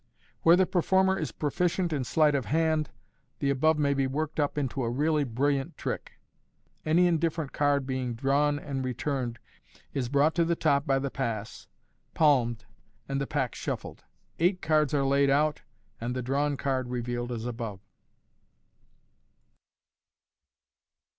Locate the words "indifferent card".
7.05-7.85